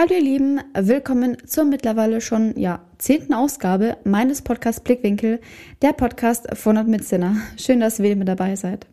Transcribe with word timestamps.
Hallo 0.00 0.14
ihr 0.14 0.22
Lieben, 0.22 0.60
willkommen 0.74 1.38
zur 1.44 1.64
mittlerweile 1.64 2.20
schon 2.20 2.56
ja 2.56 2.84
zehnten 2.98 3.34
Ausgabe 3.34 3.96
meines 4.04 4.42
Podcasts 4.42 4.80
Blickwinkel, 4.80 5.40
der 5.82 5.92
Podcast 5.92 6.56
von 6.56 6.76
und 6.76 6.86
mit 6.86 7.04
Sinner. 7.04 7.34
Schön, 7.56 7.80
dass 7.80 7.98
ihr 7.98 8.04
wieder 8.04 8.14
mit 8.14 8.28
dabei 8.28 8.54
seid. 8.54 8.86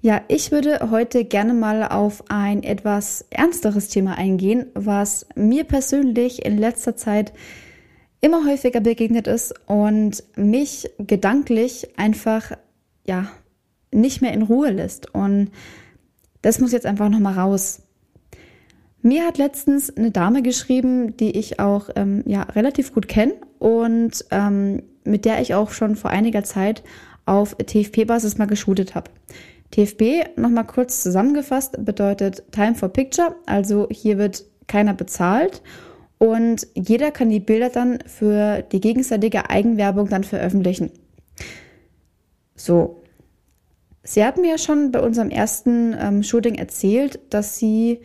Ja, 0.00 0.22
ich 0.26 0.50
würde 0.50 0.90
heute 0.90 1.24
gerne 1.24 1.54
mal 1.54 1.84
auf 1.84 2.24
ein 2.30 2.64
etwas 2.64 3.26
ernsteres 3.30 3.90
Thema 3.90 4.18
eingehen, 4.18 4.66
was 4.74 5.24
mir 5.36 5.62
persönlich 5.62 6.44
in 6.44 6.58
letzter 6.58 6.96
Zeit 6.96 7.32
immer 8.20 8.44
häufiger 8.44 8.80
begegnet 8.80 9.28
ist 9.28 9.54
und 9.66 10.24
mich 10.34 10.90
gedanklich 10.98 11.96
einfach 11.96 12.50
ja 13.04 13.30
nicht 13.92 14.20
mehr 14.20 14.32
in 14.32 14.42
Ruhe 14.42 14.70
lässt 14.70 15.14
und 15.14 15.52
das 16.42 16.58
muss 16.58 16.72
jetzt 16.72 16.86
einfach 16.86 17.08
noch 17.08 17.20
mal 17.20 17.34
raus. 17.34 17.82
Mir 19.02 19.26
hat 19.26 19.38
letztens 19.38 19.96
eine 19.96 20.10
Dame 20.10 20.42
geschrieben, 20.42 21.16
die 21.16 21.38
ich 21.38 21.60
auch 21.60 21.88
ähm, 21.94 22.22
ja, 22.26 22.42
relativ 22.42 22.92
gut 22.92 23.08
kenne 23.08 23.34
und 23.58 24.24
ähm, 24.30 24.82
mit 25.04 25.24
der 25.24 25.40
ich 25.40 25.54
auch 25.54 25.70
schon 25.70 25.96
vor 25.96 26.10
einiger 26.10 26.44
Zeit 26.44 26.82
auf 27.24 27.54
TFP-Basis 27.54 28.38
mal 28.38 28.46
geshootet 28.46 28.94
habe. 28.94 29.10
TFP, 29.70 30.24
nochmal 30.36 30.66
kurz 30.66 31.02
zusammengefasst, 31.02 31.84
bedeutet 31.84 32.42
Time 32.52 32.74
for 32.74 32.88
Picture, 32.88 33.36
also 33.46 33.86
hier 33.90 34.18
wird 34.18 34.44
keiner 34.66 34.94
bezahlt 34.94 35.62
und 36.18 36.66
jeder 36.74 37.10
kann 37.10 37.30
die 37.30 37.40
Bilder 37.40 37.68
dann 37.68 37.98
für 38.06 38.62
die 38.62 38.80
gegenseitige 38.80 39.50
Eigenwerbung 39.50 40.08
dann 40.08 40.24
veröffentlichen. 40.24 40.90
So. 42.56 43.02
Sie 44.02 44.24
hat 44.24 44.38
mir 44.38 44.52
ja 44.52 44.58
schon 44.58 44.90
bei 44.90 45.00
unserem 45.00 45.28
ersten 45.28 45.94
ähm, 45.98 46.22
Shooting 46.22 46.54
erzählt, 46.54 47.20
dass 47.28 47.58
sie 47.58 48.00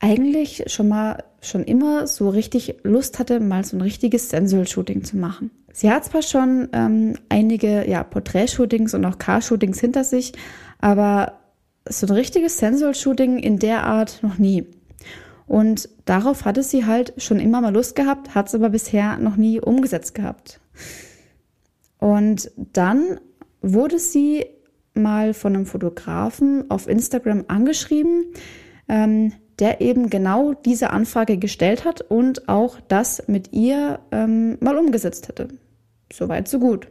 eigentlich 0.00 0.64
schon 0.66 0.88
mal 0.88 1.24
schon 1.40 1.64
immer 1.64 2.06
so 2.06 2.28
richtig 2.28 2.76
Lust 2.82 3.18
hatte, 3.18 3.40
mal 3.40 3.64
so 3.64 3.76
ein 3.76 3.80
richtiges 3.80 4.28
Sensual-Shooting 4.30 5.04
zu 5.04 5.16
machen. 5.16 5.50
Sie 5.72 5.90
hat 5.90 6.04
zwar 6.04 6.22
schon 6.22 6.68
ähm, 6.72 7.14
einige 7.28 7.88
ja, 7.88 8.02
Porträt-Shootings 8.02 8.94
und 8.94 9.04
auch 9.04 9.18
Car-Shootings 9.18 9.80
hinter 9.80 10.04
sich, 10.04 10.32
aber 10.80 11.40
so 11.88 12.06
ein 12.06 12.12
richtiges 12.12 12.58
Sensual-Shooting 12.58 13.38
in 13.38 13.58
der 13.58 13.84
Art 13.84 14.22
noch 14.22 14.38
nie. 14.38 14.66
Und 15.46 15.88
darauf 16.04 16.44
hatte 16.44 16.62
sie 16.62 16.86
halt 16.86 17.14
schon 17.18 17.38
immer 17.38 17.60
mal 17.60 17.72
Lust 17.72 17.94
gehabt, 17.94 18.34
hat 18.34 18.48
es 18.48 18.54
aber 18.54 18.70
bisher 18.70 19.18
noch 19.18 19.36
nie 19.36 19.60
umgesetzt 19.60 20.14
gehabt. 20.14 20.60
Und 21.98 22.50
dann 22.56 23.20
wurde 23.62 23.98
sie 23.98 24.46
mal 24.94 25.34
von 25.34 25.54
einem 25.54 25.66
Fotografen 25.66 26.70
auf 26.70 26.88
Instagram 26.88 27.44
angeschrieben, 27.48 28.24
ähm, 28.88 29.32
der 29.58 29.80
eben 29.80 30.10
genau 30.10 30.52
diese 30.52 30.90
Anfrage 30.90 31.38
gestellt 31.38 31.84
hat 31.84 32.02
und 32.02 32.48
auch 32.48 32.78
das 32.88 33.26
mit 33.26 33.52
ihr 33.52 34.00
ähm, 34.12 34.58
mal 34.60 34.76
umgesetzt 34.76 35.28
hätte. 35.28 35.48
Soweit, 36.12 36.48
so 36.48 36.58
gut. 36.58 36.88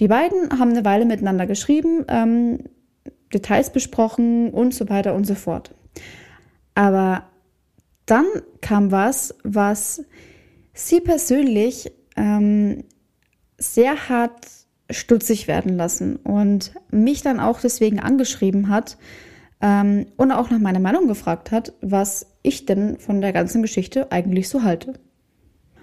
Die 0.00 0.08
beiden 0.08 0.58
haben 0.58 0.70
eine 0.70 0.84
Weile 0.84 1.04
miteinander 1.04 1.46
geschrieben, 1.46 2.04
ähm, 2.08 2.58
Details 3.32 3.70
besprochen 3.70 4.50
und 4.50 4.74
so 4.74 4.88
weiter 4.88 5.14
und 5.14 5.26
so 5.26 5.34
fort. 5.34 5.74
Aber 6.74 7.24
dann 8.06 8.26
kam 8.60 8.90
was, 8.90 9.34
was 9.44 10.02
sie 10.72 11.00
persönlich 11.00 11.92
ähm, 12.16 12.84
sehr 13.58 14.08
hart 14.08 14.46
stutzig 14.90 15.46
werden 15.46 15.76
lassen 15.76 16.16
und 16.16 16.72
mich 16.90 17.22
dann 17.22 17.38
auch 17.38 17.60
deswegen 17.60 18.00
angeschrieben 18.00 18.68
hat, 18.68 18.96
ähm, 19.60 20.06
und 20.16 20.32
auch 20.32 20.50
nach 20.50 20.58
meiner 20.58 20.80
Meinung 20.80 21.06
gefragt 21.06 21.50
hat, 21.50 21.72
was 21.80 22.26
ich 22.42 22.66
denn 22.66 22.98
von 22.98 23.20
der 23.20 23.32
ganzen 23.32 23.62
Geschichte 23.62 24.10
eigentlich 24.10 24.48
so 24.48 24.62
halte. 24.62 24.94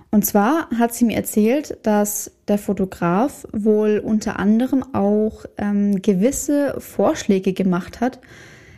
Und 0.10 0.26
zwar 0.26 0.70
hat 0.72 0.94
sie 0.94 1.06
mir 1.06 1.18
erzählt, 1.18 1.78
dass 1.84 2.32
der 2.48 2.58
Fotograf 2.58 3.46
wohl 3.52 4.00
unter 4.04 4.40
anderem 4.40 4.84
auch 4.96 5.46
ähm, 5.58 6.02
gewisse 6.02 6.76
Vorschläge 6.80 7.54
gemacht 7.54 8.00
hat. 8.00 8.20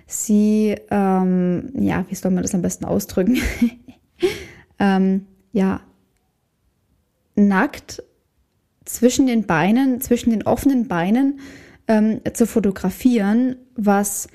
Sie, 0.08 0.76
ähm, 0.90 1.72
ja, 1.76 2.04
wie 2.10 2.16
soll 2.16 2.32
man 2.32 2.42
das 2.42 2.56
am 2.56 2.64
besten 2.64 2.86
ausdrücken? 2.86 3.38
ähm, 4.80 5.28
ja, 5.52 5.82
nackt 7.36 8.04
zwischen 8.86 9.28
den 9.28 9.46
Beinen, 9.46 10.02
zwischen 10.02 10.32
den 10.32 10.44
offenen 10.44 10.88
Beinen 10.88 11.40
ähm, 11.88 12.22
zu 12.34 12.48
fotografieren, 12.48 13.56
was 13.76 14.28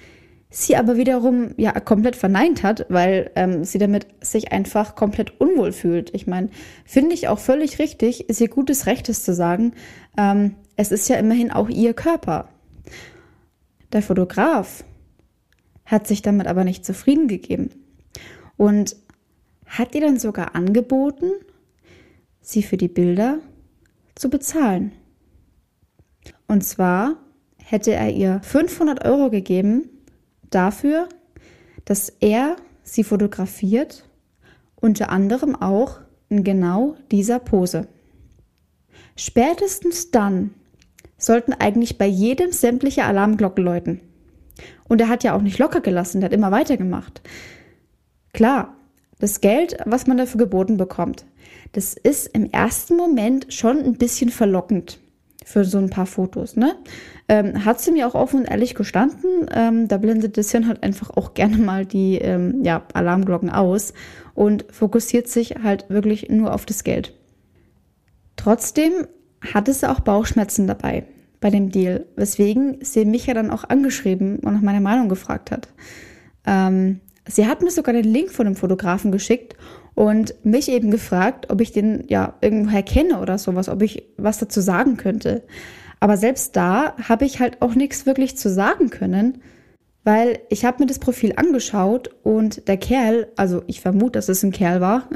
sie 0.54 0.76
aber 0.76 0.96
wiederum 0.96 1.52
ja 1.56 1.72
komplett 1.80 2.14
verneint 2.14 2.62
hat, 2.62 2.86
weil 2.88 3.32
ähm, 3.34 3.64
sie 3.64 3.78
damit 3.78 4.06
sich 4.20 4.52
einfach 4.52 4.94
komplett 4.94 5.40
unwohl 5.40 5.72
fühlt. 5.72 6.14
Ich 6.14 6.28
meine, 6.28 6.48
finde 6.84 7.14
ich 7.14 7.26
auch 7.26 7.40
völlig 7.40 7.80
richtig, 7.80 8.28
ist 8.28 8.40
ihr 8.40 8.48
gutes 8.48 8.86
Rechtes 8.86 9.24
zu 9.24 9.34
sagen, 9.34 9.72
ähm, 10.16 10.54
es 10.76 10.92
ist 10.92 11.08
ja 11.08 11.16
immerhin 11.16 11.50
auch 11.50 11.68
ihr 11.68 11.92
Körper. 11.92 12.48
Der 13.92 14.00
Fotograf 14.00 14.84
hat 15.86 16.06
sich 16.06 16.22
damit 16.22 16.46
aber 16.46 16.62
nicht 16.62 16.86
zufrieden 16.86 17.26
gegeben 17.26 17.70
und 18.56 18.94
hat 19.66 19.96
ihr 19.96 20.02
dann 20.02 20.20
sogar 20.20 20.54
angeboten, 20.54 21.32
sie 22.40 22.62
für 22.62 22.76
die 22.76 22.88
Bilder 22.88 23.38
zu 24.14 24.30
bezahlen. 24.30 24.92
Und 26.46 26.62
zwar 26.62 27.16
hätte 27.56 27.92
er 27.92 28.10
ihr 28.10 28.40
500 28.44 29.04
Euro 29.04 29.30
gegeben, 29.30 29.90
dafür, 30.54 31.08
dass 31.84 32.10
er 32.20 32.56
sie 32.82 33.04
fotografiert, 33.04 34.04
unter 34.76 35.10
anderem 35.10 35.54
auch 35.56 36.00
in 36.28 36.44
genau 36.44 36.96
dieser 37.10 37.38
Pose. 37.38 37.88
Spätestens 39.16 40.10
dann 40.10 40.54
sollten 41.16 41.52
eigentlich 41.52 41.98
bei 41.98 42.06
jedem 42.06 42.52
sämtliche 42.52 43.04
Alarmglocken 43.04 43.64
läuten. 43.64 44.00
Und 44.88 45.00
er 45.00 45.08
hat 45.08 45.24
ja 45.24 45.34
auch 45.34 45.42
nicht 45.42 45.58
locker 45.58 45.80
gelassen, 45.80 46.20
der 46.20 46.28
hat 46.28 46.34
immer 46.34 46.50
weitergemacht. 46.50 47.22
Klar, 48.32 48.76
das 49.18 49.40
Geld, 49.40 49.76
was 49.86 50.06
man 50.06 50.18
dafür 50.18 50.38
geboten 50.38 50.76
bekommt, 50.76 51.24
das 51.72 51.94
ist 51.94 52.26
im 52.28 52.50
ersten 52.50 52.96
Moment 52.96 53.52
schon 53.52 53.78
ein 53.78 53.94
bisschen 53.94 54.30
verlockend 54.30 54.98
für 55.44 55.64
so 55.64 55.78
ein 55.78 55.90
paar 55.90 56.06
Fotos, 56.06 56.56
ne? 56.56 56.74
Ähm, 57.28 57.64
hat 57.64 57.80
sie 57.80 57.92
mir 57.92 58.06
auch 58.06 58.14
offen 58.14 58.40
und 58.40 58.46
ehrlich 58.46 58.74
gestanden. 58.74 59.46
Ähm, 59.54 59.88
da 59.88 59.98
blendet 59.98 60.36
das 60.36 60.50
Hirn 60.50 60.66
halt 60.66 60.82
einfach 60.82 61.10
auch 61.10 61.34
gerne 61.34 61.58
mal 61.58 61.86
die 61.86 62.16
ähm, 62.16 62.64
ja, 62.64 62.82
Alarmglocken 62.92 63.50
aus 63.50 63.94
und 64.34 64.66
fokussiert 64.70 65.28
sich 65.28 65.56
halt 65.62 65.88
wirklich 65.88 66.28
nur 66.28 66.52
auf 66.52 66.66
das 66.66 66.84
Geld. 66.84 67.14
Trotzdem 68.36 68.92
hatte 69.52 69.72
sie 69.72 69.88
auch 69.88 70.00
Bauchschmerzen 70.00 70.66
dabei 70.66 71.04
bei 71.40 71.50
dem 71.50 71.70
Deal, 71.70 72.06
weswegen 72.16 72.78
sie 72.80 73.04
mich 73.04 73.26
ja 73.26 73.34
dann 73.34 73.50
auch 73.50 73.64
angeschrieben 73.64 74.38
und 74.38 74.54
nach 74.54 74.62
meiner 74.62 74.80
Meinung 74.80 75.08
gefragt 75.08 75.50
hat. 75.50 75.68
Ähm, 76.46 77.00
sie 77.28 77.46
hat 77.46 77.62
mir 77.62 77.70
sogar 77.70 77.92
den 77.92 78.04
Link 78.04 78.30
von 78.30 78.46
dem 78.46 78.56
Fotografen 78.56 79.12
geschickt 79.12 79.54
und 79.94 80.34
mich 80.44 80.68
eben 80.68 80.90
gefragt, 80.90 81.50
ob 81.50 81.60
ich 81.60 81.72
den 81.72 82.04
ja 82.08 82.34
irgendwoher 82.40 82.82
kenne 82.82 83.20
oder 83.20 83.38
sowas, 83.38 83.68
ob 83.68 83.82
ich 83.82 84.04
was 84.16 84.38
dazu 84.38 84.60
sagen 84.60 84.96
könnte. 84.96 85.42
Aber 86.00 86.16
selbst 86.16 86.56
da 86.56 86.94
habe 87.08 87.24
ich 87.24 87.40
halt 87.40 87.62
auch 87.62 87.74
nichts 87.74 88.04
wirklich 88.04 88.36
zu 88.36 88.50
sagen 88.50 88.90
können, 88.90 89.40
weil 90.02 90.40
ich 90.50 90.64
habe 90.64 90.82
mir 90.82 90.86
das 90.86 90.98
Profil 90.98 91.32
angeschaut 91.36 92.10
und 92.22 92.68
der 92.68 92.76
Kerl, 92.76 93.28
also 93.36 93.62
ich 93.66 93.80
vermute, 93.80 94.18
dass 94.18 94.28
es 94.28 94.42
ein 94.42 94.52
Kerl 94.52 94.80
war, 94.80 95.08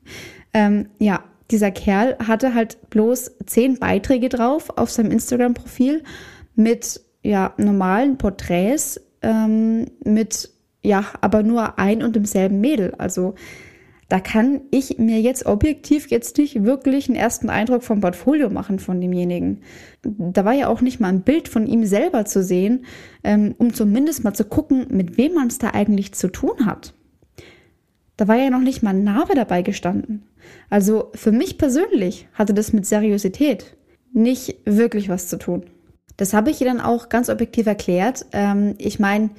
ähm, 0.52 0.88
ja, 0.98 1.24
dieser 1.50 1.70
Kerl 1.70 2.16
hatte 2.26 2.54
halt 2.54 2.90
bloß 2.90 3.32
zehn 3.46 3.78
Beiträge 3.78 4.28
drauf 4.28 4.70
auf 4.76 4.90
seinem 4.90 5.10
Instagram-Profil 5.10 6.02
mit 6.54 7.00
ja 7.22 7.54
normalen 7.56 8.18
Porträts, 8.18 9.00
ähm, 9.22 9.86
mit 10.04 10.50
ja, 10.82 11.04
aber 11.20 11.42
nur 11.42 11.78
ein 11.78 12.02
und 12.02 12.14
demselben 12.14 12.60
Mädel. 12.60 12.94
Also 12.98 13.34
da 14.08 14.20
kann 14.20 14.60
ich 14.70 14.98
mir 14.98 15.20
jetzt 15.20 15.46
objektiv 15.46 16.10
jetzt 16.10 16.36
nicht 16.38 16.64
wirklich 16.64 17.08
einen 17.08 17.16
ersten 17.16 17.48
Eindruck 17.48 17.82
vom 17.82 18.00
Portfolio 18.00 18.50
machen 18.50 18.78
von 18.78 19.00
demjenigen. 19.00 19.62
Da 20.02 20.44
war 20.44 20.52
ja 20.52 20.68
auch 20.68 20.80
nicht 20.80 21.00
mal 21.00 21.08
ein 21.08 21.22
Bild 21.22 21.48
von 21.48 21.66
ihm 21.66 21.84
selber 21.86 22.24
zu 22.24 22.42
sehen, 22.42 22.84
ähm, 23.22 23.54
um 23.58 23.72
zumindest 23.72 24.24
mal 24.24 24.34
zu 24.34 24.44
gucken, 24.44 24.86
mit 24.90 25.16
wem 25.16 25.34
man 25.34 25.48
es 25.48 25.58
da 25.58 25.70
eigentlich 25.70 26.12
zu 26.12 26.28
tun 26.28 26.66
hat. 26.66 26.94
Da 28.16 28.28
war 28.28 28.36
ja 28.36 28.50
noch 28.50 28.60
nicht 28.60 28.82
mal 28.82 28.90
ein 28.90 29.04
Name 29.04 29.34
dabei 29.34 29.62
gestanden. 29.62 30.24
Also 30.70 31.10
für 31.14 31.32
mich 31.32 31.58
persönlich 31.58 32.28
hatte 32.34 32.54
das 32.54 32.72
mit 32.72 32.86
Seriosität 32.86 33.76
nicht 34.12 34.56
wirklich 34.64 35.08
was 35.08 35.28
zu 35.28 35.38
tun. 35.38 35.64
Das 36.16 36.32
habe 36.32 36.50
ich 36.50 36.60
ihr 36.60 36.68
dann 36.68 36.80
auch 36.80 37.08
ganz 37.08 37.28
objektiv 37.28 37.66
erklärt. 37.66 38.26
Ähm, 38.32 38.74
ich 38.78 39.00
meine, 39.00 39.30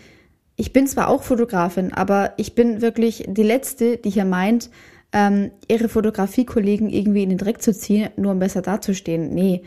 ich 0.56 0.74
bin 0.74 0.88
zwar 0.88 1.10
auch 1.10 1.24
Fotografin, 1.24 1.94
aber 1.94 2.34
ich 2.38 2.56
bin 2.56 2.82
wirklich 2.82 3.26
die 3.28 3.44
Letzte, 3.44 3.98
die 3.98 4.10
hier 4.10 4.26
meint, 4.26 4.70
ähm, 5.12 5.52
ihre 5.68 5.90
Fotografiekollegen 5.90 6.90
irgendwie 6.90 7.24
in 7.24 7.30
den 7.30 7.38
Dreck 7.38 7.62
zu 7.62 7.74
ziehen, 7.74 8.10
nur 8.18 8.32
um 8.32 8.40
besser 8.40 8.62
dazustehen. 8.62 9.34
Nee, 9.34 9.64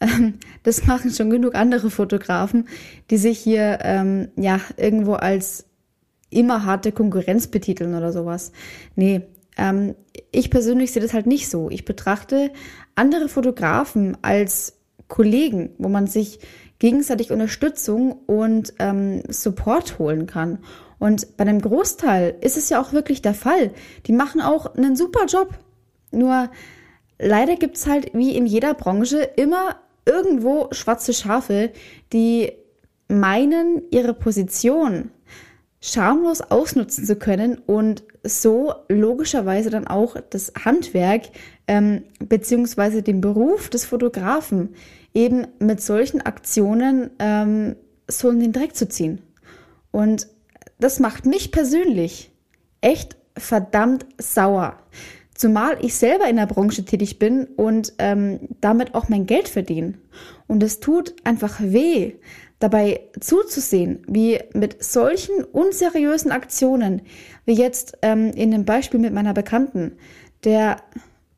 ähm, 0.00 0.34
das 0.62 0.86
machen 0.86 1.10
schon 1.10 1.30
genug 1.30 1.54
andere 1.54 1.90
Fotografen, 1.90 2.68
die 3.10 3.16
sich 3.16 3.38
hier 3.38 3.78
ähm, 3.82 4.28
ja 4.36 4.60
irgendwo 4.76 5.14
als 5.14 5.66
immer 6.30 6.64
harte 6.64 6.92
Konkurrenz 6.92 7.46
betiteln 7.46 7.94
oder 7.94 8.12
sowas. 8.12 8.52
Nee, 8.96 9.22
Ähm, 9.58 9.94
ich 10.30 10.48
persönlich 10.50 10.92
sehe 10.92 11.02
das 11.02 11.12
halt 11.12 11.26
nicht 11.26 11.50
so. 11.50 11.68
Ich 11.68 11.84
betrachte 11.84 12.50
andere 12.94 13.28
Fotografen 13.28 14.16
als 14.22 14.78
Kollegen, 15.08 15.74
wo 15.76 15.88
man 15.88 16.06
sich 16.06 16.38
gegenseitig 16.82 17.30
Unterstützung 17.30 18.10
und 18.26 18.74
ähm, 18.80 19.22
Support 19.28 20.00
holen 20.00 20.26
kann. 20.26 20.58
Und 20.98 21.36
bei 21.36 21.42
einem 21.42 21.60
Großteil 21.60 22.34
ist 22.40 22.56
es 22.56 22.70
ja 22.70 22.82
auch 22.82 22.92
wirklich 22.92 23.22
der 23.22 23.34
Fall. 23.34 23.70
Die 24.06 24.12
machen 24.12 24.40
auch 24.40 24.74
einen 24.74 24.96
super 24.96 25.26
Job. 25.26 25.50
Nur 26.10 26.50
leider 27.20 27.54
gibt 27.54 27.76
es 27.76 27.86
halt 27.86 28.12
wie 28.14 28.34
in 28.34 28.46
jeder 28.46 28.74
Branche 28.74 29.18
immer 29.36 29.76
irgendwo 30.04 30.70
schwarze 30.72 31.12
Schafe, 31.12 31.70
die 32.12 32.50
meinen, 33.06 33.82
ihre 33.92 34.12
Position 34.12 35.12
schamlos 35.80 36.40
ausnutzen 36.40 37.04
zu 37.04 37.14
können 37.14 37.58
und 37.58 38.02
so 38.24 38.74
logischerweise 38.88 39.70
dann 39.70 39.86
auch 39.86 40.16
das 40.30 40.52
Handwerk 40.64 41.26
ähm, 41.68 42.02
beziehungsweise 42.18 43.04
den 43.04 43.20
Beruf 43.20 43.68
des 43.68 43.84
Fotografen 43.84 44.74
eben 45.14 45.46
mit 45.58 45.80
solchen 45.80 46.20
Aktionen 46.20 47.10
ähm, 47.18 47.76
so 48.08 48.30
in 48.30 48.40
den 48.40 48.52
Dreck 48.52 48.74
zu 48.74 48.88
ziehen. 48.88 49.20
Und 49.90 50.28
das 50.78 51.00
macht 51.00 51.26
mich 51.26 51.52
persönlich 51.52 52.32
echt 52.80 53.16
verdammt 53.36 54.06
sauer. 54.18 54.78
Zumal 55.34 55.78
ich 55.80 55.94
selber 55.94 56.28
in 56.28 56.36
der 56.36 56.46
Branche 56.46 56.84
tätig 56.84 57.18
bin 57.18 57.44
und 57.44 57.94
ähm, 57.98 58.40
damit 58.60 58.94
auch 58.94 59.08
mein 59.08 59.26
Geld 59.26 59.48
verdiene. 59.48 59.94
Und 60.46 60.62
es 60.62 60.80
tut 60.80 61.14
einfach 61.24 61.60
weh, 61.60 62.14
dabei 62.58 63.00
zuzusehen, 63.18 64.04
wie 64.06 64.38
mit 64.54 64.82
solchen 64.84 65.42
unseriösen 65.44 66.30
Aktionen, 66.30 67.02
wie 67.44 67.54
jetzt 67.54 67.98
ähm, 68.02 68.30
in 68.32 68.50
dem 68.52 68.64
Beispiel 68.64 69.00
mit 69.00 69.12
meiner 69.12 69.34
Bekannten, 69.34 69.96
der 70.44 70.76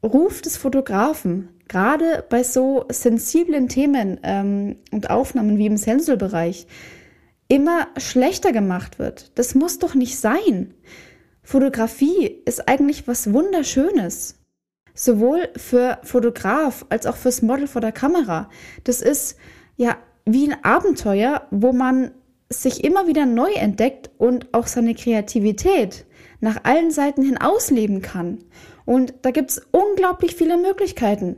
Ruf 0.02 0.42
des 0.42 0.58
Fotografen, 0.58 1.48
gerade 1.68 2.24
bei 2.28 2.42
so 2.42 2.84
sensiblen 2.90 3.68
Themen 3.68 4.20
ähm, 4.22 4.76
und 4.92 5.10
Aufnahmen 5.10 5.58
wie 5.58 5.66
im 5.66 5.76
Sensorbereich, 5.76 6.66
immer 7.48 7.88
schlechter 7.96 8.52
gemacht 8.52 8.98
wird. 8.98 9.32
Das 9.38 9.54
muss 9.54 9.78
doch 9.78 9.94
nicht 9.94 10.18
sein. 10.18 10.74
Fotografie 11.42 12.40
ist 12.44 12.68
eigentlich 12.68 13.06
was 13.06 13.32
Wunderschönes. 13.32 14.40
Sowohl 14.94 15.48
für 15.56 15.98
Fotograf 16.02 16.86
als 16.88 17.06
auch 17.06 17.16
fürs 17.16 17.42
Model 17.42 17.66
vor 17.66 17.80
der 17.80 17.92
Kamera. 17.92 18.48
Das 18.84 19.02
ist 19.02 19.36
ja 19.76 19.96
wie 20.24 20.50
ein 20.50 20.64
Abenteuer, 20.64 21.46
wo 21.50 21.72
man 21.72 22.12
sich 22.48 22.84
immer 22.84 23.06
wieder 23.06 23.26
neu 23.26 23.50
entdeckt 23.52 24.10
und 24.18 24.54
auch 24.54 24.66
seine 24.66 24.94
Kreativität 24.94 26.06
nach 26.40 26.64
allen 26.64 26.90
Seiten 26.90 27.22
hin 27.22 27.38
ausleben 27.38 28.02
kann. 28.02 28.38
Und 28.84 29.14
da 29.22 29.30
gibt 29.30 29.50
es 29.50 29.66
unglaublich 29.70 30.36
viele 30.36 30.56
Möglichkeiten. 30.56 31.36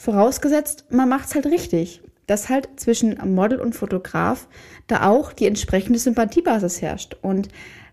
Vorausgesetzt, 0.00 0.86
man 0.88 1.10
macht 1.10 1.28
es 1.28 1.34
halt 1.34 1.44
richtig, 1.44 2.00
dass 2.26 2.48
halt 2.48 2.70
zwischen 2.76 3.18
Model 3.34 3.60
und 3.60 3.74
Fotograf 3.74 4.48
da 4.86 5.06
auch 5.06 5.34
die 5.34 5.44
entsprechende 5.44 5.98
Sympathiebasis 5.98 6.80
herrscht. 6.80 7.18
Und 7.20 7.48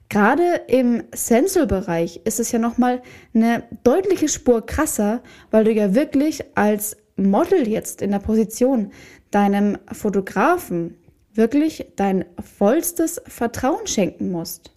Gerade 0.10 0.62
im 0.70 1.04
Sensor-Bereich 1.14 2.22
ist 2.24 2.40
es 2.40 2.54
ja 2.54 2.60
nochmal 2.60 3.02
eine 3.34 3.64
deutliche 3.84 4.30
Spur 4.30 4.66
krasser, 4.66 5.22
weil 5.52 5.66
du 5.66 5.74
ja 5.74 5.96
wirklich 5.96 6.46
als 6.56 6.96
Model 7.18 7.68
jetzt 7.68 8.02
in 8.02 8.12
der 8.12 8.20
Position 8.20 8.94
deinem 9.30 9.78
Fotografen 9.92 10.96
wirklich 11.34 11.92
dein 11.98 12.24
vollstes 12.42 13.22
Vertrauen 13.28 13.86
schenken 13.86 14.32
musst. 14.32 14.72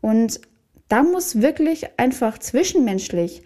Und 0.00 0.40
da 0.88 1.02
muss 1.02 1.42
wirklich 1.42 1.98
einfach 1.98 2.38
zwischenmenschlich 2.38 3.42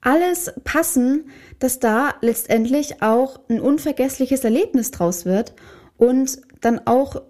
alles 0.00 0.52
passen, 0.64 1.30
dass 1.58 1.78
da 1.78 2.14
letztendlich 2.20 3.02
auch 3.02 3.40
ein 3.48 3.60
unvergessliches 3.60 4.44
Erlebnis 4.44 4.90
draus 4.90 5.24
wird 5.24 5.54
und 5.96 6.40
dann 6.60 6.86
auch 6.86 7.22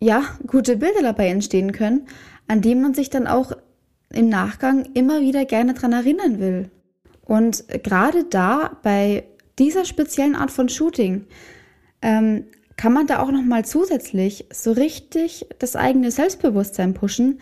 ja 0.00 0.22
gute 0.46 0.76
Bilder 0.76 1.02
dabei 1.02 1.28
entstehen 1.28 1.72
können, 1.72 2.06
an 2.48 2.62
dem 2.62 2.80
man 2.80 2.94
sich 2.94 3.10
dann 3.10 3.26
auch 3.26 3.52
im 4.12 4.28
Nachgang 4.28 4.88
immer 4.94 5.20
wieder 5.20 5.44
gerne 5.44 5.74
dran 5.74 5.92
erinnern 5.92 6.38
will. 6.38 6.70
Und 7.24 7.64
gerade 7.82 8.24
da 8.24 8.78
bei 8.82 9.24
dieser 9.58 9.84
speziellen 9.84 10.36
Art 10.36 10.50
von 10.50 10.68
Shooting 10.68 11.26
ähm, 12.02 12.44
kann 12.76 12.92
man 12.92 13.06
da 13.06 13.20
auch 13.20 13.30
noch 13.30 13.42
mal 13.42 13.64
zusätzlich 13.64 14.46
so 14.52 14.72
richtig 14.72 15.46
das 15.58 15.76
eigene 15.76 16.10
Selbstbewusstsein 16.10 16.94
pushen, 16.94 17.40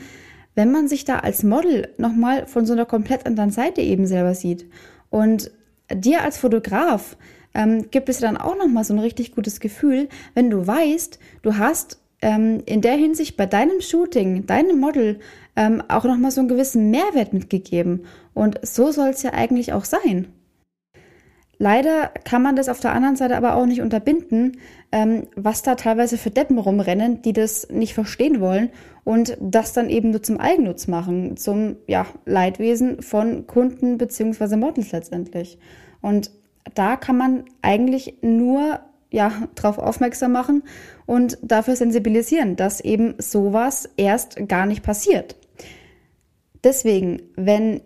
wenn 0.55 0.71
man 0.71 0.89
sich 0.89 1.05
da 1.05 1.19
als 1.19 1.43
Model 1.43 1.89
noch 1.99 2.15
mal 2.15 2.47
von 2.47 2.67
so 2.67 2.73
einer 2.73 2.87
komplett 2.87 3.27
anderen 3.27 3.51
Seite 3.51 3.81
eben 3.81 4.07
selber 4.07 4.35
sieht. 4.35 4.67
Und 5.11 5.51
dir 5.93 6.23
als 6.23 6.39
Fotograf 6.39 7.17
ähm, 7.55 7.91
gibt 7.91 8.09
es 8.09 8.21
dann 8.21 8.37
auch 8.37 8.57
noch 8.57 8.69
mal 8.69 8.85
so 8.85 8.95
ein 8.95 9.01
richtig 9.01 9.35
gutes 9.35 9.61
Gefühl, 9.61 10.09
wenn 10.35 10.51
du 10.51 10.67
weißt, 10.67 11.19
du 11.43 11.57
hast 11.57 11.99
ähm, 12.23 12.63
in 12.67 12.81
der 12.81 12.95
Hinsicht 12.95 13.37
bei 13.37 13.47
deinem 13.47 13.81
Shooting, 13.81 14.47
deinem 14.47 14.81
Model 14.81 15.21
ähm, 15.57 15.83
auch 15.89 16.05
nochmal 16.05 16.31
so 16.31 16.41
einen 16.41 16.49
gewissen 16.49 16.91
Mehrwert 16.91 17.33
mitgegeben. 17.33 18.07
Und 18.33 18.59
so 18.67 18.91
soll 18.91 19.11
es 19.11 19.23
ja 19.23 19.33
eigentlich 19.33 19.73
auch 19.73 19.85
sein. 19.85 20.29
Leider 21.65 22.11
kann 22.25 22.43
man 22.43 22.57
das 22.57 22.69
auf 22.69 22.81
der 22.81 22.93
anderen 22.93 23.17
Seite 23.17 23.39
aber 23.39 23.57
auch 23.57 23.65
nicht 23.65 23.81
unterbinden, 23.81 24.59
ähm, 24.93 25.29
was 25.35 25.63
da 25.63 25.77
teilweise 25.77 26.19
für 26.19 26.29
Deppen 26.29 26.59
rumrennen, 26.59 27.23
die 27.23 27.33
das 27.33 27.71
nicht 27.71 27.95
verstehen 27.95 28.39
wollen 28.39 28.69
und 29.03 29.39
das 29.41 29.73
dann 29.73 29.89
eben 29.89 30.11
nur 30.11 30.23
zum 30.23 30.39
Eigennutz 30.39 30.89
machen, 30.89 31.39
zum 31.39 31.77
ja, 31.87 32.05
Leidwesen 32.27 33.01
von 33.01 33.47
Kunden 33.47 33.97
bzw. 33.97 34.57
Models 34.57 34.93
letztendlich. 34.93 35.57
Und 36.03 36.31
da 36.75 36.97
kann 36.97 37.17
man 37.17 37.45
eigentlich 37.63 38.19
nur 38.21 38.81
ja, 39.11 39.33
darauf 39.55 39.79
aufmerksam 39.79 40.33
machen 40.33 40.65
und 41.07 41.39
dafür 41.41 41.77
sensibilisieren, 41.77 42.57
dass 42.57 42.83
eben 42.83 43.15
sowas 43.17 43.89
erst 43.97 44.49
gar 44.49 44.67
nicht 44.67 44.83
passiert. 44.83 45.37
Deswegen, 46.63 47.23
wenn 47.37 47.81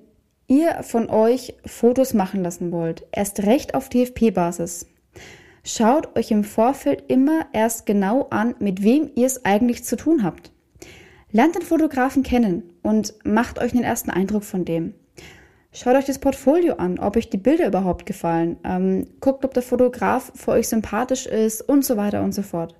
ihr 0.49 0.83
von 0.83 1.09
euch 1.09 1.55
Fotos 1.65 2.15
machen 2.15 2.43
lassen 2.43 2.73
wollt, 2.73 3.06
erst 3.12 3.45
recht 3.45 3.75
auf 3.75 3.89
DFP-Basis, 3.89 4.87
schaut 5.62 6.17
euch 6.17 6.31
im 6.31 6.43
Vorfeld 6.43 7.05
immer 7.09 7.47
erst 7.53 7.87
genau 7.87 8.27
an, 8.31 8.55
mit 8.59 8.83
wem 8.83 9.11
ihr 9.15 9.27
es 9.27 9.45
eigentlich 9.45 9.85
zu 9.85 9.97
tun 9.97 10.25
habt. 10.25 10.50
Lernt 11.31 11.55
den 11.55 11.62
Fotografen 11.62 12.23
kennen 12.23 12.73
und 12.83 13.15
macht 13.25 13.61
euch 13.61 13.75
einen 13.75 13.85
ersten 13.85 14.11
Eindruck 14.11 14.45
von 14.45 14.65
dem. 14.65 14.95
Schaut 15.71 15.97
euch 15.97 16.06
das 16.06 16.19
Portfolio 16.19 16.77
an, 16.77 16.99
ob 16.99 17.17
euch 17.17 17.29
die 17.29 17.37
Bilder 17.37 17.67
überhaupt 17.67 18.07
gefallen. 18.07 18.57
Ähm, 18.64 19.07
guckt, 19.21 19.45
ob 19.45 19.52
der 19.52 19.62
Fotograf 19.62 20.33
für 20.35 20.52
euch 20.52 20.69
sympathisch 20.69 21.26
ist 21.26 21.61
und 21.61 21.85
so 21.85 21.99
weiter 21.99 22.23
und 22.23 22.33
so 22.33 22.43
fort. 22.43 22.75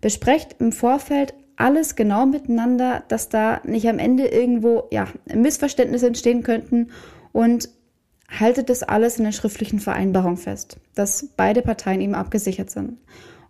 Besprecht 0.00 0.56
im 0.58 0.72
Vorfeld 0.72 1.34
alles 1.56 1.96
genau 1.96 2.26
miteinander, 2.26 3.04
dass 3.08 3.28
da 3.28 3.60
nicht 3.64 3.88
am 3.88 3.98
Ende 3.98 4.26
irgendwo 4.26 4.84
ja, 4.90 5.06
Missverständnisse 5.32 6.06
entstehen 6.06 6.42
könnten 6.42 6.90
und 7.32 7.68
haltet 8.28 8.70
das 8.70 8.82
alles 8.82 9.18
in 9.18 9.24
der 9.24 9.32
schriftlichen 9.32 9.78
Vereinbarung 9.78 10.36
fest, 10.36 10.78
dass 10.94 11.28
beide 11.36 11.62
Parteien 11.62 12.00
eben 12.00 12.14
abgesichert 12.14 12.70
sind. 12.70 12.98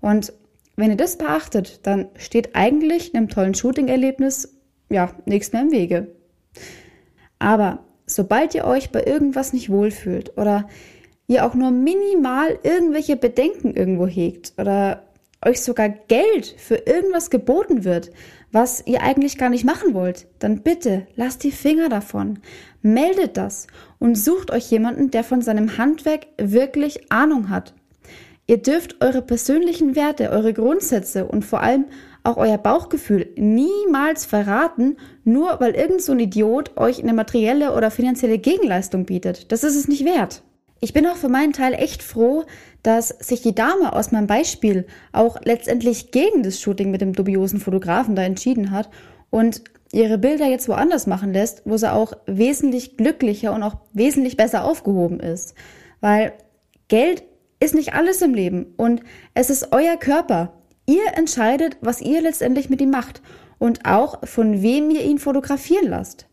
Und 0.00 0.32
wenn 0.76 0.90
ihr 0.90 0.96
das 0.96 1.16
beachtet, 1.16 1.80
dann 1.84 2.08
steht 2.16 2.54
eigentlich 2.54 3.14
einem 3.14 3.28
tollen 3.28 3.54
Shooting-Erlebnis 3.54 4.54
ja 4.90 5.10
nichts 5.24 5.52
mehr 5.52 5.62
im 5.62 5.70
Wege. 5.70 6.08
Aber 7.38 7.84
sobald 8.06 8.54
ihr 8.54 8.64
euch 8.64 8.90
bei 8.90 9.04
irgendwas 9.04 9.52
nicht 9.52 9.70
wohlfühlt 9.70 10.36
oder 10.36 10.68
ihr 11.26 11.46
auch 11.46 11.54
nur 11.54 11.70
minimal 11.70 12.58
irgendwelche 12.62 13.16
Bedenken 13.16 13.74
irgendwo 13.74 14.06
hegt 14.06 14.52
oder 14.58 15.04
euch 15.44 15.62
sogar 15.62 15.88
Geld 15.88 16.54
für 16.58 16.76
irgendwas 16.76 17.30
geboten 17.30 17.84
wird, 17.84 18.10
was 18.52 18.86
ihr 18.86 19.02
eigentlich 19.02 19.36
gar 19.36 19.50
nicht 19.50 19.64
machen 19.64 19.94
wollt, 19.94 20.26
dann 20.38 20.62
bitte 20.62 21.06
lasst 21.16 21.42
die 21.42 21.50
Finger 21.50 21.88
davon. 21.88 22.38
Meldet 22.82 23.36
das 23.36 23.66
und 23.98 24.14
sucht 24.16 24.50
euch 24.50 24.70
jemanden, 24.70 25.10
der 25.10 25.24
von 25.24 25.42
seinem 25.42 25.76
Handwerk 25.76 26.26
wirklich 26.38 27.10
Ahnung 27.10 27.48
hat. 27.48 27.74
Ihr 28.46 28.58
dürft 28.58 29.02
eure 29.02 29.22
persönlichen 29.22 29.96
Werte, 29.96 30.30
eure 30.30 30.52
Grundsätze 30.52 31.26
und 31.26 31.44
vor 31.44 31.62
allem 31.62 31.86
auch 32.24 32.36
euer 32.36 32.58
Bauchgefühl 32.58 33.30
niemals 33.36 34.26
verraten, 34.26 34.96
nur 35.24 35.60
weil 35.60 35.74
irgend 35.74 36.02
so 36.02 36.12
ein 36.12 36.20
Idiot 36.20 36.76
euch 36.76 37.02
eine 37.02 37.12
materielle 37.12 37.74
oder 37.74 37.90
finanzielle 37.90 38.38
Gegenleistung 38.38 39.04
bietet. 39.04 39.50
Das 39.50 39.64
ist 39.64 39.76
es 39.76 39.88
nicht 39.88 40.04
wert. 40.04 40.42
Ich 40.80 40.92
bin 40.92 41.06
auch 41.06 41.16
für 41.16 41.28
meinen 41.28 41.54
Teil 41.54 41.72
echt 41.72 42.02
froh, 42.02 42.44
dass 42.84 43.08
sich 43.08 43.40
die 43.40 43.54
Dame 43.54 43.94
aus 43.94 44.12
meinem 44.12 44.28
Beispiel 44.28 44.86
auch 45.12 45.40
letztendlich 45.42 46.12
gegen 46.12 46.42
das 46.42 46.60
Shooting 46.60 46.90
mit 46.90 47.00
dem 47.00 47.14
dubiosen 47.14 47.58
Fotografen 47.58 48.14
da 48.14 48.22
entschieden 48.22 48.70
hat 48.70 48.90
und 49.30 49.64
ihre 49.90 50.18
Bilder 50.18 50.46
jetzt 50.46 50.68
woanders 50.68 51.06
machen 51.06 51.32
lässt, 51.32 51.62
wo 51.64 51.76
sie 51.76 51.90
auch 51.90 52.12
wesentlich 52.26 52.96
glücklicher 52.96 53.52
und 53.54 53.62
auch 53.62 53.76
wesentlich 53.92 54.36
besser 54.36 54.64
aufgehoben 54.64 55.18
ist. 55.18 55.54
Weil 56.00 56.34
Geld 56.88 57.24
ist 57.58 57.74
nicht 57.74 57.94
alles 57.94 58.20
im 58.20 58.34
Leben 58.34 58.74
und 58.76 59.02
es 59.32 59.48
ist 59.48 59.72
euer 59.72 59.96
Körper. 59.96 60.52
Ihr 60.86 61.16
entscheidet, 61.16 61.78
was 61.80 62.02
ihr 62.02 62.20
letztendlich 62.20 62.68
mit 62.68 62.82
ihm 62.82 62.90
macht 62.90 63.22
und 63.58 63.86
auch 63.86 64.26
von 64.26 64.60
wem 64.60 64.90
ihr 64.90 65.02
ihn 65.02 65.18
fotografieren 65.18 65.88
lasst. 65.88 66.26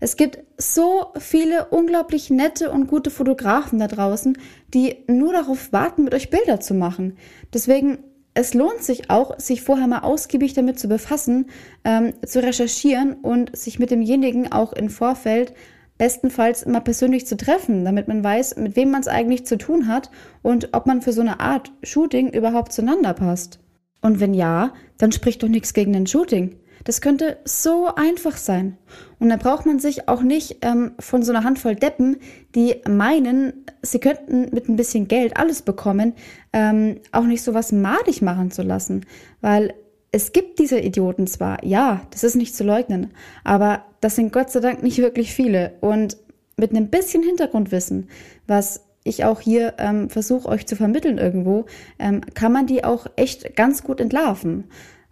Es 0.00 0.16
gibt 0.16 0.38
so 0.58 1.06
viele 1.18 1.66
unglaublich 1.66 2.30
nette 2.30 2.70
und 2.70 2.86
gute 2.86 3.10
Fotografen 3.10 3.78
da 3.78 3.86
draußen, 3.86 4.38
die 4.74 5.04
nur 5.06 5.32
darauf 5.32 5.72
warten, 5.72 6.04
mit 6.04 6.14
euch 6.14 6.30
Bilder 6.30 6.60
zu 6.60 6.74
machen. 6.74 7.16
Deswegen, 7.52 7.98
es 8.34 8.54
lohnt 8.54 8.82
sich 8.82 9.10
auch, 9.10 9.38
sich 9.38 9.62
vorher 9.62 9.86
mal 9.86 10.00
ausgiebig 10.00 10.52
damit 10.52 10.78
zu 10.78 10.88
befassen, 10.88 11.46
ähm, 11.84 12.12
zu 12.24 12.42
recherchieren 12.42 13.14
und 13.14 13.56
sich 13.56 13.78
mit 13.78 13.90
demjenigen 13.90 14.52
auch 14.52 14.72
im 14.72 14.90
Vorfeld 14.90 15.54
bestenfalls 15.98 16.66
mal 16.66 16.80
persönlich 16.80 17.26
zu 17.26 17.36
treffen, 17.36 17.84
damit 17.84 18.08
man 18.08 18.22
weiß, 18.22 18.56
mit 18.56 18.76
wem 18.76 18.90
man 18.90 19.00
es 19.00 19.08
eigentlich 19.08 19.46
zu 19.46 19.56
tun 19.56 19.88
hat 19.88 20.10
und 20.42 20.70
ob 20.72 20.86
man 20.86 21.00
für 21.00 21.12
so 21.12 21.22
eine 21.22 21.40
Art 21.40 21.72
Shooting 21.82 22.28
überhaupt 22.28 22.72
zueinander 22.72 23.14
passt. 23.14 23.60
Und 24.02 24.20
wenn 24.20 24.34
ja, 24.34 24.74
dann 24.98 25.12
spricht 25.12 25.42
doch 25.42 25.48
nichts 25.48 25.72
gegen 25.72 25.96
ein 25.96 26.06
Shooting. 26.06 26.56
Das 26.84 27.00
könnte 27.00 27.38
so 27.44 27.88
einfach 27.94 28.36
sein. 28.36 28.78
Und 29.18 29.28
da 29.28 29.36
braucht 29.36 29.66
man 29.66 29.78
sich 29.78 30.08
auch 30.08 30.22
nicht 30.22 30.58
ähm, 30.62 30.92
von 30.98 31.22
so 31.22 31.32
einer 31.32 31.44
Handvoll 31.44 31.74
Deppen, 31.74 32.18
die 32.54 32.76
meinen, 32.88 33.64
sie 33.82 33.98
könnten 33.98 34.50
mit 34.52 34.68
ein 34.68 34.76
bisschen 34.76 35.08
Geld 35.08 35.36
alles 35.36 35.62
bekommen, 35.62 36.14
ähm, 36.52 37.00
auch 37.12 37.24
nicht 37.24 37.42
so 37.42 37.54
was 37.54 37.72
madig 37.72 38.22
machen 38.22 38.50
zu 38.50 38.62
lassen. 38.62 39.04
Weil 39.40 39.74
es 40.12 40.32
gibt 40.32 40.58
diese 40.58 40.78
Idioten 40.78 41.26
zwar, 41.26 41.64
ja, 41.64 42.02
das 42.10 42.24
ist 42.24 42.36
nicht 42.36 42.54
zu 42.54 42.64
leugnen, 42.64 43.12
aber 43.44 43.84
das 44.00 44.16
sind 44.16 44.32
Gott 44.32 44.50
sei 44.50 44.60
Dank 44.60 44.82
nicht 44.82 44.98
wirklich 44.98 45.34
viele. 45.34 45.74
Und 45.80 46.16
mit 46.56 46.70
einem 46.70 46.88
bisschen 46.88 47.22
Hintergrundwissen, 47.22 48.08
was 48.46 48.82
ich 49.04 49.24
auch 49.24 49.40
hier 49.40 49.74
ähm, 49.78 50.10
versuche 50.10 50.48
euch 50.48 50.66
zu 50.66 50.74
vermitteln 50.74 51.18
irgendwo, 51.18 51.66
ähm, 51.98 52.22
kann 52.34 52.52
man 52.52 52.66
die 52.66 52.84
auch 52.84 53.06
echt 53.16 53.56
ganz 53.56 53.82
gut 53.82 54.00
entlarven. 54.00 54.64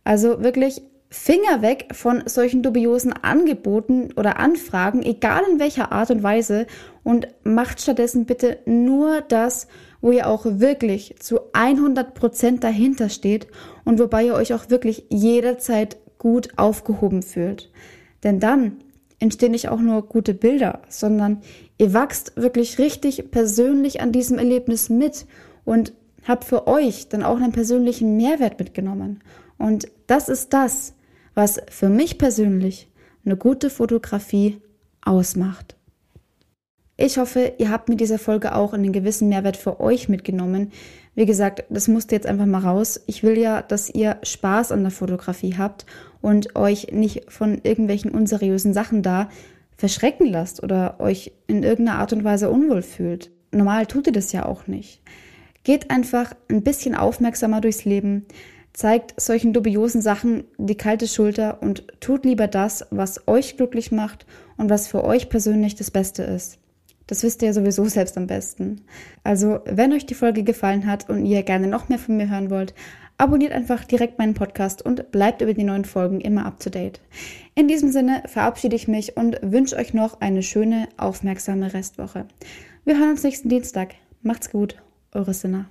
Also 0.04 0.42
wirklich 0.42 0.82
Finger 1.14 1.62
weg 1.62 1.86
von 1.92 2.24
solchen 2.26 2.64
dubiosen 2.64 3.12
Angeboten 3.12 4.10
oder 4.16 4.40
Anfragen, 4.40 5.00
egal 5.02 5.42
in 5.48 5.60
welcher 5.60 5.92
Art 5.92 6.10
und 6.10 6.24
Weise, 6.24 6.66
und 7.04 7.28
macht 7.44 7.80
stattdessen 7.80 8.26
bitte 8.26 8.58
nur 8.66 9.20
das, 9.20 9.68
wo 10.00 10.10
ihr 10.10 10.28
auch 10.28 10.44
wirklich 10.44 11.14
zu 11.20 11.38
100 11.52 12.14
Prozent 12.14 12.64
dahinter 12.64 13.08
steht 13.08 13.46
und 13.84 14.00
wobei 14.00 14.26
ihr 14.26 14.34
euch 14.34 14.52
auch 14.54 14.68
wirklich 14.70 15.06
jederzeit 15.08 15.96
gut 16.18 16.58
aufgehoben 16.58 17.22
fühlt. 17.22 17.70
Denn 18.24 18.40
dann 18.40 18.78
entstehen 19.20 19.52
nicht 19.52 19.68
auch 19.68 19.80
nur 19.80 20.02
gute 20.02 20.34
Bilder, 20.34 20.82
sondern 20.88 21.42
ihr 21.78 21.94
wachst 21.94 22.32
wirklich 22.36 22.78
richtig 22.78 23.30
persönlich 23.30 24.00
an 24.00 24.10
diesem 24.10 24.36
Erlebnis 24.36 24.90
mit 24.90 25.26
und 25.64 25.92
habt 26.26 26.44
für 26.44 26.66
euch 26.66 27.08
dann 27.08 27.22
auch 27.22 27.36
einen 27.36 27.52
persönlichen 27.52 28.16
Mehrwert 28.16 28.58
mitgenommen. 28.58 29.22
Und 29.58 29.86
das 30.08 30.28
ist 30.28 30.52
das, 30.52 30.94
was 31.34 31.60
für 31.68 31.88
mich 31.88 32.18
persönlich 32.18 32.88
eine 33.24 33.36
gute 33.36 33.70
Fotografie 33.70 34.60
ausmacht. 35.02 35.76
Ich 36.96 37.18
hoffe, 37.18 37.54
ihr 37.58 37.70
habt 37.70 37.88
mit 37.88 38.00
dieser 38.00 38.18
Folge 38.20 38.54
auch 38.54 38.72
einen 38.72 38.92
gewissen 38.92 39.28
Mehrwert 39.28 39.56
für 39.56 39.80
euch 39.80 40.08
mitgenommen. 40.08 40.70
Wie 41.16 41.26
gesagt, 41.26 41.64
das 41.68 41.88
musste 41.88 42.14
jetzt 42.14 42.26
einfach 42.26 42.46
mal 42.46 42.60
raus. 42.60 43.00
Ich 43.06 43.24
will 43.24 43.36
ja, 43.36 43.62
dass 43.62 43.90
ihr 43.90 44.18
Spaß 44.22 44.70
an 44.70 44.82
der 44.82 44.92
Fotografie 44.92 45.56
habt 45.58 45.86
und 46.20 46.54
euch 46.54 46.92
nicht 46.92 47.32
von 47.32 47.60
irgendwelchen 47.64 48.12
unseriösen 48.12 48.72
Sachen 48.72 49.02
da 49.02 49.28
verschrecken 49.76 50.26
lasst 50.26 50.62
oder 50.62 51.00
euch 51.00 51.32
in 51.48 51.64
irgendeiner 51.64 51.98
Art 51.98 52.12
und 52.12 52.22
Weise 52.22 52.48
unwohl 52.48 52.82
fühlt. 52.82 53.32
Normal 53.50 53.86
tut 53.86 54.06
ihr 54.06 54.12
das 54.12 54.30
ja 54.30 54.46
auch 54.46 54.68
nicht. 54.68 55.00
Geht 55.64 55.90
einfach 55.90 56.34
ein 56.48 56.62
bisschen 56.62 56.94
aufmerksamer 56.94 57.60
durchs 57.60 57.84
Leben, 57.84 58.26
zeigt 58.74 59.18
solchen 59.18 59.54
dubiosen 59.54 60.02
Sachen 60.02 60.44
die 60.58 60.76
kalte 60.76 61.08
Schulter 61.08 61.62
und 61.62 61.84
tut 62.00 62.26
lieber 62.26 62.48
das, 62.48 62.86
was 62.90 63.26
euch 63.26 63.56
glücklich 63.56 63.90
macht 63.90 64.26
und 64.58 64.68
was 64.68 64.88
für 64.88 65.04
euch 65.04 65.30
persönlich 65.30 65.76
das 65.76 65.90
Beste 65.90 66.24
ist. 66.24 66.58
Das 67.06 67.22
wisst 67.22 67.42
ihr 67.42 67.52
sowieso 67.52 67.84
selbst 67.84 68.16
am 68.16 68.26
besten. 68.26 68.82
Also, 69.22 69.60
wenn 69.66 69.92
euch 69.92 70.06
die 70.06 70.14
Folge 70.14 70.42
gefallen 70.42 70.86
hat 70.86 71.08
und 71.08 71.24
ihr 71.24 71.42
gerne 71.42 71.66
noch 71.66 71.88
mehr 71.88 71.98
von 71.98 72.16
mir 72.16 72.30
hören 72.30 72.50
wollt, 72.50 72.74
abonniert 73.18 73.52
einfach 73.52 73.84
direkt 73.84 74.18
meinen 74.18 74.34
Podcast 74.34 74.82
und 74.82 75.12
bleibt 75.12 75.40
über 75.40 75.54
die 75.54 75.64
neuen 75.64 75.84
Folgen 75.84 76.20
immer 76.20 76.46
up 76.46 76.58
to 76.60 76.70
date. 76.70 77.00
In 77.54 77.68
diesem 77.68 77.92
Sinne 77.92 78.22
verabschiede 78.26 78.74
ich 78.74 78.88
mich 78.88 79.16
und 79.16 79.38
wünsche 79.42 79.76
euch 79.76 79.94
noch 79.94 80.20
eine 80.20 80.42
schöne, 80.42 80.88
aufmerksame 80.96 81.74
Restwoche. 81.74 82.26
Wir 82.84 82.98
hören 82.98 83.10
uns 83.10 83.22
nächsten 83.22 83.48
Dienstag. 83.48 83.94
Macht's 84.22 84.50
gut, 84.50 84.76
eure 85.12 85.34
Sinner. 85.34 85.66